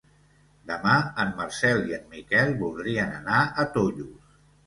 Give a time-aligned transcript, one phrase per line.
[0.69, 4.35] Demà en Marcel i en Miquel voldrien anar a Tollos.